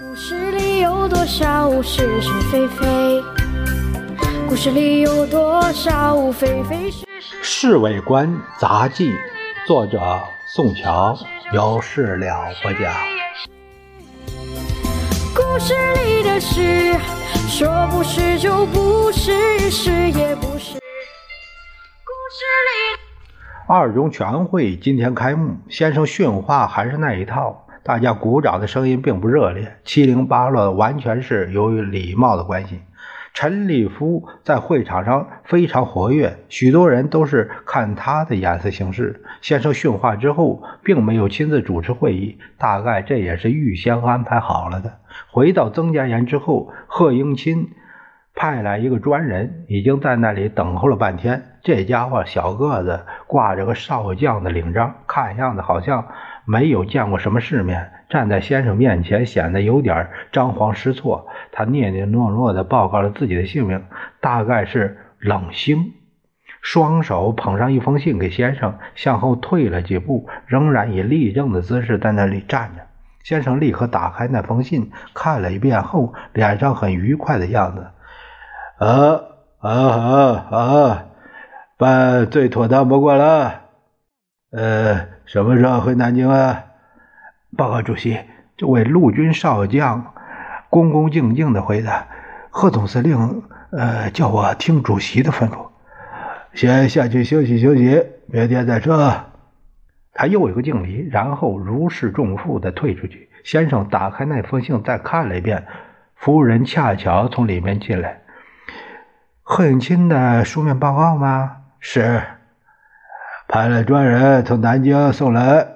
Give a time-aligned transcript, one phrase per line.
[0.00, 3.22] 故事里有多少是是非非？
[4.48, 7.36] 故事里有多少非非是是？
[7.42, 9.12] 《侍卫官杂记》，
[9.66, 10.00] 作者
[10.54, 11.14] 宋乔，
[11.52, 12.90] 有事了不讲。
[15.34, 16.94] 故事里的事，
[17.46, 20.78] 说不是就不是，是也不是。
[22.08, 22.98] 故事里。
[23.68, 32.80] 二中全会今天开幕，先生训话还是那一套，大家鼓掌的声音并不热烈，七零八落，完全是由于礼貌的关系。
[33.34, 39.24] 陈立夫在会场上非常活跃，许多人都是看他的眼色行事。
[39.40, 44.98] 先生训话之后，并没有亲自主持会议，大概这也是预先安排好了的。
[45.30, 47.68] 回到曾家岩之后，贺英钦
[48.34, 51.56] 派来一个专人，已经在那里等候了半天。
[51.62, 56.08] 这家伙小个子，挂着个少将的领章，看样子好像
[56.44, 61.28] 没有见过什么世面，站在先生面前显得有点张皇失措。
[61.52, 63.84] 他念念诺诺地报告了自己的姓名，
[64.20, 65.92] 大概是冷星。
[66.60, 72.82] 双手捧上一封信给先生，向后退了几步，仍然以立正的姿势在那里站着。
[73.24, 77.86] 先生立刻打开那封信，看了一遍后，脸上很愉快的样子。
[78.78, 79.20] 啊
[79.60, 81.04] 啊啊啊！
[81.78, 83.61] 办最妥当不过了。
[84.52, 86.64] 呃，什么时候回南京啊？
[87.56, 88.20] 报告主席，
[88.58, 90.12] 这位陆军少将
[90.68, 92.06] 恭恭敬敬的回答
[92.52, 95.68] ：“贺总司令，呃，叫我听主席的吩咐。
[96.52, 99.24] 先下去休息休息，明天再说。”
[100.12, 103.30] 他又一个敬礼，然后如释重负的退出去。
[103.44, 105.66] 先生打开那封信，再看了一遍。
[106.14, 108.20] 夫人恰巧从里面进来。
[109.40, 111.56] 贺永钦的书面报告吗？
[111.80, 112.22] 是，
[113.52, 115.66] 派了专人从南京送来。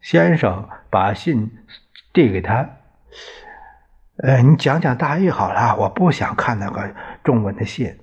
[0.00, 1.52] 先生把信
[2.12, 2.68] 递给他。
[4.16, 6.90] 呃，你讲讲大意好了，我不想看那个
[7.22, 7.96] 中文的信。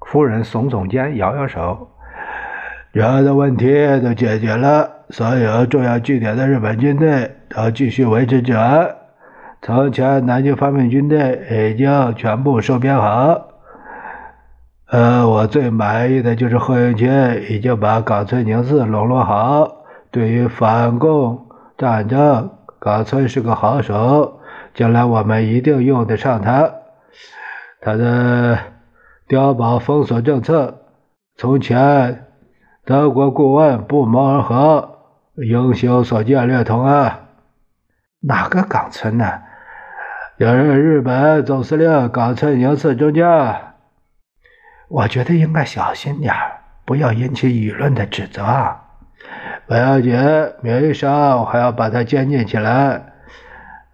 [0.00, 1.90] 夫人耸耸肩，摇摇手。
[2.94, 3.66] 主要的问题
[4.00, 8.96] 都解决了，所有重要据点的日本军队都继续维持治安。
[9.60, 13.49] 从前南京方面军队已经全部收编好。
[14.90, 19.84] 呃，我最满意的就是贺应钦已经把冈村宁次笼络好。
[20.10, 21.46] 对于反共
[21.78, 24.40] 战争，冈村是个好手，
[24.74, 26.72] 将来我们一定用得上他。
[27.80, 28.58] 他的
[29.28, 30.80] 碉堡封锁政策，
[31.36, 32.26] 从前
[32.84, 34.98] 德国顾问不谋而合，
[35.36, 37.20] 英雄所见略同啊。
[38.22, 39.24] 哪个冈村呢？
[40.36, 43.69] 有日本总司令冈村宁次中将。
[44.90, 46.34] 我觉得应该小心点
[46.84, 48.44] 不要引起舆论的指责。
[49.68, 50.18] 不要紧，
[50.62, 53.00] 名义上我还要把他监禁起来。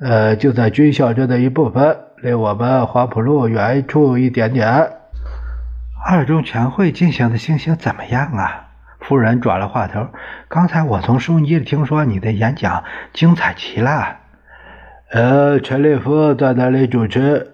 [0.01, 4.91] 呃，就在军校中的一部分，离我们黄浦路远处一点点。
[6.07, 8.69] 二中全会进行的情形怎么样啊？
[9.01, 10.07] 夫人转了话头。
[10.49, 14.17] 刚才我从收音机里听说你的演讲精彩极了。
[15.11, 17.53] 呃，陈立夫在那里主持，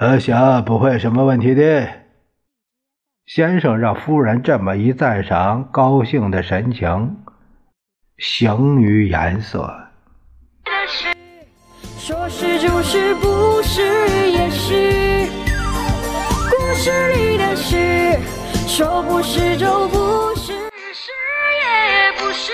[0.00, 1.86] 我想不会什么问题的。
[3.26, 7.16] 先生让夫人这么一赞赏，高兴的神情
[8.18, 9.68] 形于颜色。
[11.98, 13.82] 说是就是，不是
[14.30, 15.28] 也是。
[16.48, 18.16] 故事里的事，
[18.68, 20.52] 说不是就不是，
[20.92, 21.10] 是
[21.64, 22.52] 也不是。